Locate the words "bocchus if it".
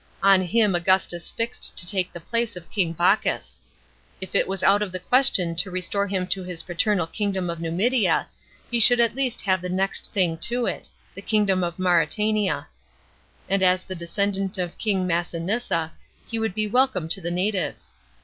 2.91-4.47